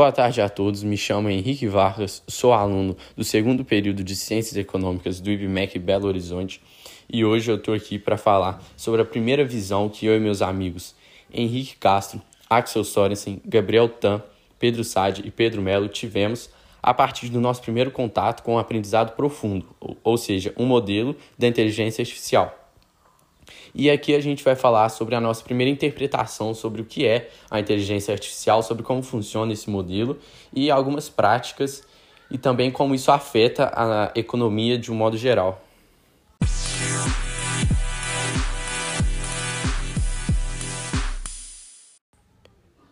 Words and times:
Boa 0.00 0.10
tarde 0.10 0.40
a 0.40 0.48
todos, 0.48 0.82
me 0.82 0.96
chamo 0.96 1.28
Henrique 1.28 1.66
Vargas, 1.66 2.22
sou 2.26 2.54
aluno 2.54 2.96
do 3.14 3.22
segundo 3.22 3.62
período 3.62 4.02
de 4.02 4.16
Ciências 4.16 4.56
Econômicas 4.56 5.20
do 5.20 5.30
IBMEC 5.30 5.78
Belo 5.78 6.08
Horizonte 6.08 6.58
e 7.06 7.22
hoje 7.22 7.50
eu 7.50 7.56
estou 7.56 7.74
aqui 7.74 7.98
para 7.98 8.16
falar 8.16 8.62
sobre 8.78 9.02
a 9.02 9.04
primeira 9.04 9.44
visão 9.44 9.90
que 9.90 10.06
eu 10.06 10.16
e 10.16 10.18
meus 10.18 10.40
amigos 10.40 10.94
Henrique 11.30 11.76
Castro, 11.76 12.22
Axel 12.48 12.82
Sorensen, 12.82 13.42
Gabriel 13.44 13.90
Tan, 13.90 14.22
Pedro 14.58 14.82
Sade 14.84 15.20
e 15.22 15.30
Pedro 15.30 15.60
Melo 15.60 15.86
tivemos 15.86 16.48
a 16.82 16.94
partir 16.94 17.28
do 17.28 17.38
nosso 17.38 17.60
primeiro 17.60 17.90
contato 17.90 18.42
com 18.42 18.54
o 18.54 18.58
aprendizado 18.58 19.14
profundo, 19.14 19.66
ou 20.02 20.16
seja, 20.16 20.54
um 20.56 20.64
modelo 20.64 21.14
da 21.38 21.46
inteligência 21.46 22.00
artificial. 22.00 22.59
E 23.74 23.90
aqui 23.90 24.14
a 24.14 24.20
gente 24.20 24.42
vai 24.42 24.56
falar 24.56 24.88
sobre 24.88 25.14
a 25.14 25.20
nossa 25.20 25.42
primeira 25.42 25.70
interpretação 25.70 26.54
sobre 26.54 26.82
o 26.82 26.84
que 26.84 27.06
é 27.06 27.30
a 27.50 27.60
inteligência 27.60 28.12
artificial, 28.12 28.62
sobre 28.62 28.82
como 28.82 29.02
funciona 29.02 29.52
esse 29.52 29.70
modelo 29.70 30.18
e 30.52 30.70
algumas 30.70 31.08
práticas 31.08 31.82
e 32.30 32.38
também 32.38 32.70
como 32.70 32.94
isso 32.94 33.10
afeta 33.10 33.70
a 33.74 34.12
economia 34.14 34.78
de 34.78 34.92
um 34.92 34.94
modo 34.94 35.16
geral. 35.16 35.64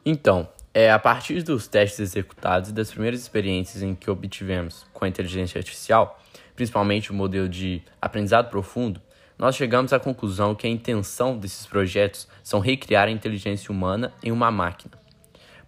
Então, 0.04 0.48
é 0.72 0.90
a 0.90 0.98
partir 0.98 1.42
dos 1.42 1.66
testes 1.66 2.00
executados 2.00 2.70
e 2.70 2.72
das 2.72 2.90
primeiras 2.90 3.20
experiências 3.20 3.82
em 3.82 3.94
que 3.94 4.10
obtivemos 4.10 4.86
com 4.92 5.04
a 5.04 5.08
inteligência 5.08 5.58
artificial, 5.58 6.18
principalmente 6.56 7.10
o 7.10 7.14
modelo 7.14 7.48
de 7.48 7.82
aprendizado 8.00 8.48
profundo, 8.48 9.00
nós 9.38 9.54
chegamos 9.54 9.92
à 9.92 10.00
conclusão 10.00 10.52
que 10.52 10.66
a 10.66 10.70
intenção 10.70 11.38
desses 11.38 11.64
projetos 11.64 12.26
são 12.42 12.58
recriar 12.58 13.06
a 13.06 13.10
inteligência 13.10 13.70
humana 13.70 14.12
em 14.20 14.32
uma 14.32 14.50
máquina. 14.50 14.98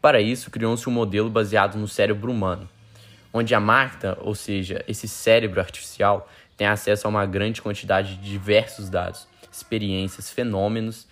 Para 0.03 0.20
isso, 0.20 0.50
criou-se 0.50 0.89
um 0.89 0.92
modelo 0.92 1.31
baseado 1.31 1.78
no 1.78 1.86
cérebro 1.86 2.33
humano, 2.33 2.69
onde 3.33 3.55
a 3.55 3.61
máquina, 3.61 4.19
ou 4.22 4.34
seja, 4.34 4.84
esse 4.89 5.06
cérebro 5.06 5.61
artificial, 5.61 6.28
tem 6.56 6.67
acesso 6.67 7.06
a 7.06 7.11
uma 7.11 7.25
grande 7.25 7.62
quantidade 7.62 8.17
de 8.17 8.28
diversos 8.28 8.89
dados, 8.89 9.28
experiências, 9.53 10.30
fenômenos, 10.30 11.06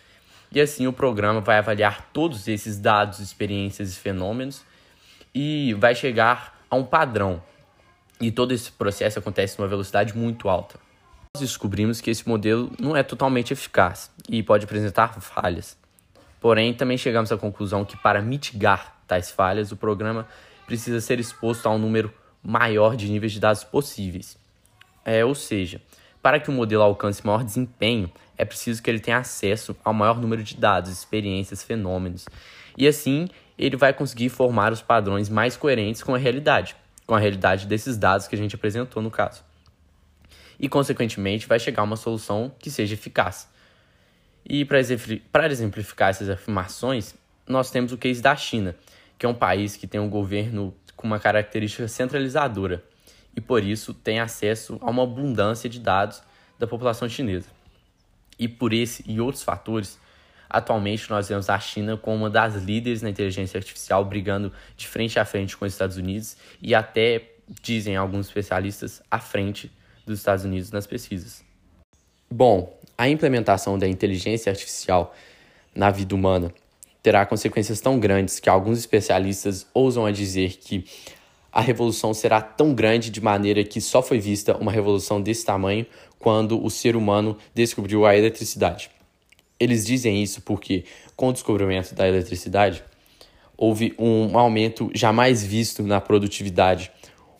e 0.50 0.61
assim 0.61 0.86
o 0.88 0.92
programa 0.92 1.40
vai 1.40 1.58
avaliar 1.58 2.08
todos 2.12 2.48
esses 2.48 2.77
dados, 2.77 3.20
experiências 3.20 3.92
e 3.92 3.96
fenômenos 3.96 4.64
e 5.33 5.74
vai 5.74 5.94
chegar 5.94 6.58
a 6.68 6.74
um 6.74 6.83
padrão. 6.83 7.40
E 8.20 8.33
todo 8.33 8.52
esse 8.52 8.72
processo 8.72 9.18
acontece 9.18 9.58
numa 9.58 9.68
velocidade 9.68 10.16
muito 10.16 10.48
alta 10.48 10.88
descobrimos 11.39 12.00
que 12.00 12.11
esse 12.11 12.28
modelo 12.28 12.70
não 12.78 12.97
é 12.97 13.03
totalmente 13.03 13.53
eficaz 13.53 14.11
e 14.28 14.42
pode 14.42 14.64
apresentar 14.64 15.20
falhas. 15.20 15.77
Porém, 16.41 16.72
também 16.72 16.97
chegamos 16.97 17.33
à 17.33 17.36
conclusão 17.36 17.84
que 17.84 17.97
para 17.97 18.22
mitigar 18.22 18.97
tais 19.06 19.30
falhas, 19.30 19.72
o 19.72 19.77
programa 19.77 20.27
precisa 20.67 21.00
ser 21.00 21.19
exposto 21.19 21.67
a 21.67 21.70
um 21.70 21.78
número 21.78 22.12
maior 22.42 22.95
de 22.95 23.08
níveis 23.08 23.33
de 23.33 23.41
dados 23.41 23.64
possíveis. 23.64 24.39
É, 25.05 25.25
ou 25.25 25.34
seja, 25.34 25.80
para 26.22 26.39
que 26.39 26.50
o 26.50 26.53
modelo 26.53 26.83
alcance 26.83 27.27
maior 27.27 27.42
desempenho, 27.42 28.11
é 28.36 28.45
preciso 28.45 28.83
que 28.83 28.91
ele 28.91 29.00
tenha 29.00 29.19
acesso 29.19 29.77
ao 29.83 29.95
maior 29.95 30.20
número 30.20 30.42
de 30.42 30.56
dados, 30.56 30.91
experiências, 30.91 31.62
fenômenos. 31.62 32.27
E 32.77 32.86
assim, 32.86 33.28
ele 33.58 33.77
vai 33.77 33.92
conseguir 33.92 34.28
formar 34.28 34.73
os 34.73 34.83
padrões 34.83 35.28
mais 35.28 35.56
coerentes 35.56 36.02
com 36.02 36.14
a 36.14 36.19
realidade, 36.19 36.77
com 37.06 37.14
a 37.14 37.19
realidade 37.19 37.67
desses 37.67 37.97
dados 37.97 38.28
que 38.28 38.36
a 38.36 38.39
gente 38.39 38.55
apresentou 38.55 39.02
no 39.02 39.11
caso 39.11 39.47
e, 40.59 40.69
consequentemente, 40.69 41.47
vai 41.47 41.59
chegar 41.59 41.83
a 41.83 41.84
uma 41.84 41.97
solução 41.97 42.53
que 42.59 42.70
seja 42.70 42.95
eficaz. 42.95 43.48
E 44.45 44.64
para 44.64 45.47
exemplificar 45.51 46.11
essas 46.11 46.28
afirmações, 46.28 47.14
nós 47.47 47.70
temos 47.70 47.92
o 47.92 47.98
case 47.98 48.20
da 48.20 48.34
China, 48.34 48.75
que 49.19 49.27
é 49.27 49.29
um 49.29 49.34
país 49.34 49.77
que 49.77 49.86
tem 49.86 50.01
um 50.01 50.09
governo 50.09 50.75
com 50.97 51.06
uma 51.06 51.20
característica 51.20 51.86
centralizadora 51.86 52.83
e, 53.36 53.41
por 53.41 53.63
isso, 53.63 53.95
tem 53.95 54.18
acesso 54.18 54.79
a 54.80 54.91
uma 54.91 55.05
abundância 55.05 55.68
de 55.68 55.79
dados 55.79 56.23
da 56.58 56.67
população 56.67 57.08
chinesa. 57.08 57.47
E 58.39 58.48
por 58.48 58.73
esse 58.73 59.05
e 59.07 59.20
outros 59.20 59.42
fatores, 59.42 59.98
atualmente 60.48 61.08
nós 61.11 61.29
vemos 61.29 61.48
a 61.48 61.58
China 61.58 61.97
como 61.97 62.17
uma 62.17 62.30
das 62.30 62.57
líderes 62.57 63.02
na 63.02 63.11
inteligência 63.11 63.58
artificial, 63.58 64.05
brigando 64.05 64.52
de 64.77 64.89
frente 64.89 65.18
a 65.18 65.24
frente 65.24 65.57
com 65.57 65.64
os 65.64 65.73
Estados 65.73 65.97
Unidos 65.97 66.36
e 66.61 66.74
até, 66.74 67.30
dizem 67.63 67.97
alguns 67.97 68.27
especialistas, 68.27 69.02
à 69.11 69.18
frente 69.18 69.70
dos 70.08 70.19
Estados 70.19 70.45
Unidos 70.45 70.70
nas 70.70 70.86
pesquisas. 70.86 71.45
Bom, 72.30 72.77
a 72.96 73.08
implementação 73.08 73.79
da 73.79 73.86
inteligência 73.86 74.51
artificial 74.51 75.14
na 75.74 75.91
vida 75.91 76.14
humana 76.14 76.52
terá 77.02 77.24
consequências 77.24 77.80
tão 77.80 77.98
grandes 77.98 78.41
que 78.41 78.51
alguns 78.51 78.79
especialistas 78.79 79.67
ousam 79.73 80.05
a 80.05 80.11
dizer 80.11 80.57
que 80.58 80.85
a 81.51 81.61
revolução 81.61 82.13
será 82.13 82.41
tão 82.41 82.74
grande 82.74 83.11
de 83.11 83.20
maneira 83.20 83.64
que 83.64 83.80
só 83.80 84.02
foi 84.02 84.18
vista 84.18 84.57
uma 84.57 84.70
revolução 84.70 85.20
desse 85.20 85.45
tamanho 85.45 85.86
quando 86.18 86.63
o 86.63 86.68
ser 86.68 86.97
humano 86.97 87.36
descobriu 87.55 88.05
a 88.05 88.17
eletricidade. 88.17 88.91
Eles 89.58 89.86
dizem 89.86 90.23
isso 90.23 90.42
porque, 90.42 90.85
com 91.17 91.29
o 91.29 91.33
descobrimento 91.33 91.95
da 91.95 92.07
eletricidade, 92.07 92.85
houve 93.57 93.95
um 93.98 94.39
aumento 94.39 94.91
jamais 94.95 95.42
visto 95.42 95.83
na 95.83 96.01
produtividade, 96.01 96.92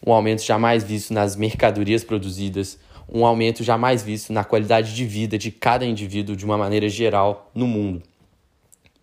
um 0.06 0.12
aumento 0.12 0.42
jamais 0.42 0.84
visto 0.84 1.12
nas 1.12 1.36
mercadorias 1.36 2.04
produzidas, 2.04 2.78
um 3.09 3.25
aumento 3.25 3.64
jamais 3.64 4.03
visto 4.03 4.32
na 4.32 4.44
qualidade 4.44 4.94
de 4.94 5.04
vida 5.04 5.38
de 5.38 5.50
cada 5.50 5.84
indivíduo 5.84 6.36
de 6.36 6.44
uma 6.44 6.59
maneira 6.59 6.88
geral 6.88 7.50
no 7.54 7.66
mundo. 7.66 8.03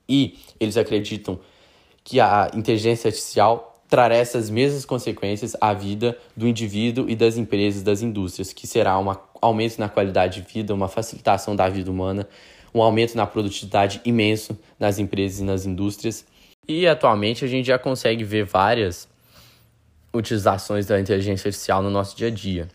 E 0.07 0.37
eles 0.59 0.77
acreditam 0.77 1.39
que 2.03 2.19
a 2.19 2.51
inteligência 2.53 3.07
artificial 3.07 3.81
trará 3.89 4.15
essas 4.15 4.49
mesmas 4.49 4.85
consequências 4.85 5.55
à 5.59 5.73
vida 5.73 6.17
do 6.35 6.47
indivíduo 6.47 7.09
e 7.09 7.15
das 7.15 7.37
empresas, 7.37 7.81
das 7.81 8.01
indústrias, 8.01 8.53
que 8.53 8.67
será 8.67 8.97
um 8.99 9.15
aumento 9.41 9.79
na 9.79 9.89
qualidade 9.89 10.41
de 10.41 10.53
vida, 10.53 10.73
uma 10.73 10.87
facilitação 10.87 11.55
da 11.55 11.67
vida 11.69 11.89
humana, 11.89 12.27
um 12.73 12.81
aumento 12.81 13.15
na 13.15 13.25
produtividade 13.25 14.01
imenso 14.03 14.57
nas 14.79 14.99
empresas 14.99 15.39
e 15.39 15.43
nas 15.43 15.65
indústrias. 15.65 16.25
E 16.67 16.87
atualmente 16.87 17.45
a 17.45 17.47
gente 17.47 17.67
já 17.67 17.79
consegue 17.79 18.23
ver 18.23 18.43
várias 18.43 19.07
utilizações 20.15 20.85
da 20.85 20.99
inteligência 20.99 21.49
artificial 21.49 21.83
no 21.83 21.89
nosso 21.89 22.15
dia 22.15 22.27
a 22.27 22.31
dia. 22.31 22.67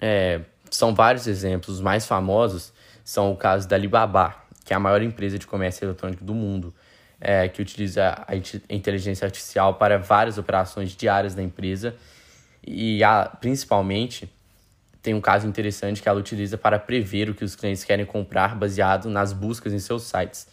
É, 0.00 0.40
são 0.70 0.94
vários 0.94 1.26
exemplos, 1.26 1.76
os 1.76 1.80
mais 1.80 2.06
famosos 2.06 2.72
são 3.04 3.32
o 3.32 3.36
caso 3.36 3.66
da 3.68 3.76
Alibaba, 3.76 4.34
que 4.64 4.72
é 4.72 4.76
a 4.76 4.80
maior 4.80 5.00
empresa 5.00 5.38
de 5.38 5.46
comércio 5.46 5.84
eletrônico 5.84 6.24
do 6.24 6.34
mundo, 6.34 6.74
é, 7.20 7.48
que 7.48 7.62
utiliza 7.62 8.24
a 8.26 8.36
inteligência 8.74 9.24
artificial 9.24 9.74
para 9.74 9.98
várias 9.98 10.38
operações 10.38 10.94
diárias 10.94 11.34
da 11.34 11.42
empresa 11.42 11.96
e 12.66 13.02
a, 13.02 13.24
principalmente 13.40 14.30
tem 15.02 15.14
um 15.14 15.20
caso 15.20 15.46
interessante 15.46 16.02
que 16.02 16.08
ela 16.08 16.18
utiliza 16.18 16.58
para 16.58 16.78
prever 16.78 17.30
o 17.30 17.34
que 17.34 17.44
os 17.44 17.56
clientes 17.56 17.82
querem 17.84 18.04
comprar 18.04 18.54
baseado 18.54 19.08
nas 19.08 19.32
buscas 19.32 19.72
em 19.72 19.78
seus 19.78 20.02
sites. 20.02 20.46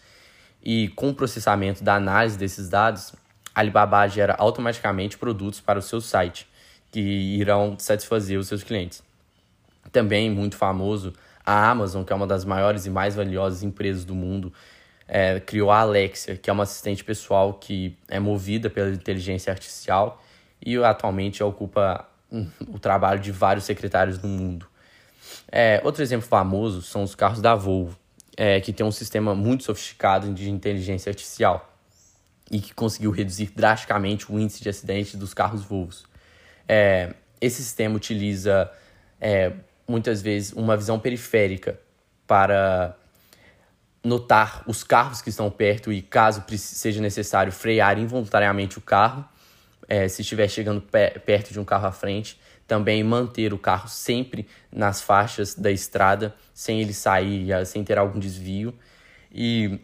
E 0.62 0.88
com 0.88 1.10
o 1.10 1.14
processamento 1.14 1.84
da 1.84 1.96
análise 1.96 2.38
desses 2.38 2.68
dados, 2.68 3.12
Alibaba 3.56 4.06
gera 4.06 4.34
automaticamente 4.38 5.16
produtos 5.16 5.62
para 5.62 5.78
o 5.78 5.82
seu 5.82 5.98
site 5.98 6.46
que 6.92 7.00
irão 7.00 7.74
satisfazer 7.78 8.38
os 8.38 8.48
seus 8.48 8.62
clientes. 8.62 9.02
Também 9.90 10.30
muito 10.30 10.58
famoso, 10.58 11.14
a 11.44 11.70
Amazon, 11.70 12.04
que 12.04 12.12
é 12.12 12.16
uma 12.16 12.26
das 12.26 12.44
maiores 12.44 12.84
e 12.84 12.90
mais 12.90 13.14
valiosas 13.14 13.62
empresas 13.62 14.04
do 14.04 14.14
mundo, 14.14 14.52
é, 15.08 15.40
criou 15.40 15.70
a 15.70 15.80
Alexia, 15.80 16.36
que 16.36 16.50
é 16.50 16.52
uma 16.52 16.64
assistente 16.64 17.02
pessoal 17.02 17.54
que 17.54 17.96
é 18.08 18.20
movida 18.20 18.68
pela 18.68 18.90
inteligência 18.90 19.50
artificial 19.50 20.22
e 20.64 20.76
atualmente 20.76 21.42
ocupa 21.42 22.06
o 22.68 22.78
trabalho 22.78 23.20
de 23.20 23.32
vários 23.32 23.64
secretários 23.64 24.18
do 24.18 24.28
mundo. 24.28 24.66
É, 25.50 25.80
outro 25.82 26.02
exemplo 26.02 26.26
famoso 26.28 26.82
são 26.82 27.02
os 27.02 27.14
carros 27.14 27.40
da 27.40 27.54
Volvo, 27.54 27.96
é, 28.36 28.60
que 28.60 28.70
tem 28.70 28.84
um 28.84 28.92
sistema 28.92 29.34
muito 29.34 29.64
sofisticado 29.64 30.30
de 30.34 30.50
inteligência 30.50 31.08
artificial 31.08 31.72
e 32.50 32.60
que 32.60 32.72
conseguiu 32.74 33.10
reduzir 33.10 33.52
drasticamente 33.54 34.30
o 34.30 34.38
índice 34.38 34.62
de 34.62 34.68
acidentes 34.68 35.14
dos 35.16 35.34
carros 35.34 35.64
Volvo. 35.64 35.94
É, 36.68 37.14
esse 37.40 37.62
sistema 37.62 37.96
utiliza 37.96 38.70
é, 39.20 39.52
muitas 39.86 40.22
vezes 40.22 40.52
uma 40.52 40.76
visão 40.76 40.98
periférica 40.98 41.78
para 42.26 42.96
notar 44.02 44.62
os 44.66 44.84
carros 44.84 45.20
que 45.20 45.30
estão 45.30 45.50
perto 45.50 45.92
e, 45.92 46.00
caso 46.00 46.44
seja 46.56 47.00
necessário, 47.00 47.52
frear 47.52 47.98
involuntariamente 47.98 48.78
o 48.78 48.80
carro, 48.80 49.24
é, 49.88 50.08
se 50.08 50.22
estiver 50.22 50.48
chegando 50.48 50.80
perto 50.80 51.52
de 51.52 51.58
um 51.58 51.64
carro 51.64 51.86
à 51.86 51.92
frente, 51.92 52.38
também 52.66 53.02
manter 53.02 53.52
o 53.52 53.58
carro 53.58 53.88
sempre 53.88 54.48
nas 54.70 55.00
faixas 55.00 55.54
da 55.54 55.70
estrada, 55.70 56.34
sem 56.52 56.80
ele 56.80 56.92
sair, 56.92 57.48
sem 57.66 57.84
ter 57.84 57.98
algum 57.98 58.18
desvio. 58.18 58.74
E 59.32 59.80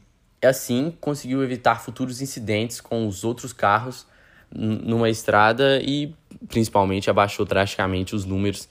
assim 0.46 0.92
conseguiu 1.00 1.42
evitar 1.42 1.80
futuros 1.80 2.20
incidentes 2.20 2.80
com 2.80 3.06
os 3.06 3.24
outros 3.24 3.52
carros 3.52 4.06
numa 4.54 5.08
estrada 5.08 5.80
e 5.82 6.14
principalmente 6.48 7.08
abaixou 7.08 7.46
drasticamente 7.46 8.14
os 8.14 8.24
números 8.24 8.68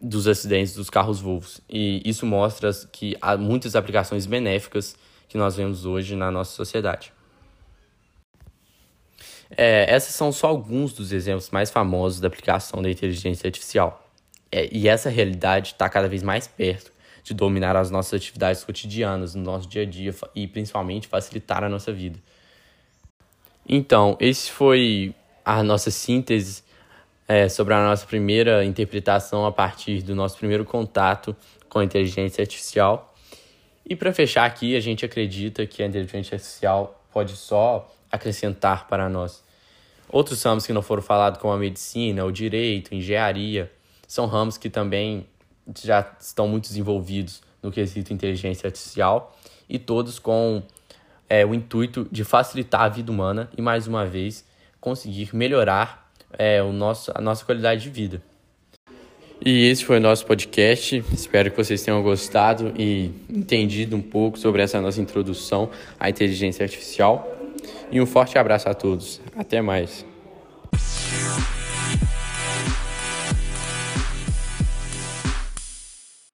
dos 0.00 0.26
acidentes 0.26 0.74
dos 0.74 0.88
carros 0.88 1.20
Volvo. 1.20 1.46
E 1.68 2.00
isso 2.08 2.24
mostra 2.24 2.70
que 2.90 3.16
há 3.20 3.36
muitas 3.36 3.76
aplicações 3.76 4.24
benéficas 4.24 4.96
que 5.28 5.36
nós 5.36 5.56
vemos 5.56 5.84
hoje 5.84 6.16
na 6.16 6.30
nossa 6.30 6.52
sociedade. 6.52 7.12
É, 9.50 9.94
esses 9.94 10.14
são 10.14 10.32
só 10.32 10.46
alguns 10.46 10.92
dos 10.92 11.12
exemplos 11.12 11.50
mais 11.50 11.70
famosos 11.70 12.20
da 12.20 12.28
aplicação 12.28 12.80
da 12.80 12.90
inteligência 12.90 13.46
artificial. 13.46 14.08
É, 14.50 14.68
e 14.72 14.88
essa 14.88 15.10
realidade 15.10 15.72
está 15.72 15.88
cada 15.88 16.08
vez 16.08 16.22
mais 16.22 16.46
perto 16.46 16.92
de 17.22 17.34
dominar 17.34 17.76
as 17.76 17.90
nossas 17.90 18.14
atividades 18.14 18.64
cotidianas, 18.64 19.34
no 19.34 19.42
nosso 19.42 19.68
dia 19.68 19.82
a 19.82 19.86
dia 19.86 20.14
e 20.34 20.46
principalmente 20.46 21.08
facilitar 21.08 21.62
a 21.62 21.68
nossa 21.68 21.92
vida. 21.92 22.18
Então, 23.68 24.16
esse 24.20 24.50
foi 24.50 25.14
a 25.44 25.62
nossa 25.62 25.90
síntese 25.90 26.62
é, 27.28 27.48
sobre 27.48 27.74
a 27.74 27.84
nossa 27.84 28.06
primeira 28.06 28.64
interpretação 28.64 29.46
a 29.46 29.52
partir 29.52 30.02
do 30.02 30.14
nosso 30.14 30.36
primeiro 30.36 30.64
contato 30.64 31.36
com 31.68 31.78
a 31.78 31.84
inteligência 31.84 32.42
artificial. 32.42 33.14
E 33.88 33.94
para 33.94 34.12
fechar 34.12 34.44
aqui, 34.44 34.74
a 34.74 34.80
gente 34.80 35.04
acredita 35.04 35.64
que 35.66 35.82
a 35.82 35.86
inteligência 35.86 36.34
artificial 36.34 37.00
pode 37.12 37.36
só 37.36 37.88
acrescentar 38.10 38.88
para 38.88 39.08
nós. 39.08 39.42
Outros 40.08 40.42
ramos 40.42 40.66
que 40.66 40.72
não 40.72 40.82
foram 40.82 41.02
falados, 41.02 41.40
como 41.40 41.52
a 41.52 41.56
medicina, 41.56 42.24
o 42.24 42.32
direito, 42.32 42.94
engenharia, 42.94 43.70
são 44.08 44.26
ramos 44.26 44.58
que 44.58 44.68
também 44.68 45.26
já 45.82 46.10
estão 46.20 46.48
muito 46.48 46.68
desenvolvidos 46.68 47.42
no 47.62 47.70
quesito 47.70 48.12
inteligência 48.12 48.66
artificial 48.66 49.36
e 49.68 49.78
todos 49.78 50.18
com 50.18 50.62
é, 51.28 51.46
o 51.46 51.54
intuito 51.54 52.08
de 52.10 52.24
facilitar 52.24 52.82
a 52.82 52.88
vida 52.88 53.10
humana 53.10 53.48
e, 53.56 53.62
mais 53.62 53.86
uma 53.86 54.04
vez, 54.04 54.44
conseguir 54.80 55.34
melhorar 55.34 56.10
é, 56.38 56.62
o 56.62 56.72
nosso, 56.72 57.12
a 57.14 57.20
nossa 57.20 57.44
qualidade 57.44 57.82
de 57.82 57.90
vida. 57.90 58.22
E 59.42 59.68
esse 59.68 59.84
foi 59.84 59.96
o 59.96 60.00
nosso 60.00 60.26
podcast. 60.26 61.02
Espero 61.12 61.50
que 61.50 61.56
vocês 61.56 61.82
tenham 61.82 62.02
gostado 62.02 62.74
e 62.76 63.10
entendido 63.28 63.96
um 63.96 64.02
pouco 64.02 64.38
sobre 64.38 64.60
essa 64.60 64.80
nossa 64.80 65.00
introdução 65.00 65.70
à 65.98 66.10
inteligência 66.10 66.62
artificial. 66.62 67.38
E 67.90 68.00
um 68.00 68.06
forte 68.06 68.38
abraço 68.38 68.68
a 68.68 68.74
todos. 68.74 69.20
Até 69.34 69.62
mais. 69.62 70.09